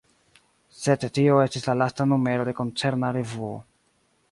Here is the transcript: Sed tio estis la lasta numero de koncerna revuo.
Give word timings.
Sed 0.77 1.05
tio 1.17 1.35
estis 1.43 1.69
la 1.69 1.77
lasta 1.83 2.09
numero 2.15 2.49
de 2.49 2.57
koncerna 2.63 3.15
revuo. 3.21 3.55